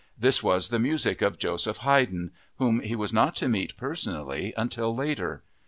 [0.17, 4.95] This was the music of Joseph Haydn, whom he was not to meet personally until
[4.95, 5.43] later.